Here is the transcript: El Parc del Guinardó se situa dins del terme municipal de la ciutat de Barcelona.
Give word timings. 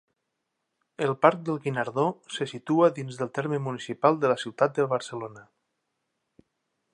El 1.07 1.11
Parc 1.25 1.43
del 1.49 1.59
Guinardó 1.65 2.05
se 2.37 2.47
situa 2.53 2.89
dins 2.95 3.19
del 3.19 3.31
terme 3.35 3.59
municipal 3.67 4.19
de 4.25 4.33
la 4.33 4.39
ciutat 4.45 4.81
de 4.81 4.87
Barcelona. 4.95 5.45